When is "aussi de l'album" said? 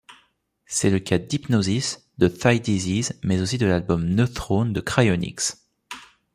3.39-4.03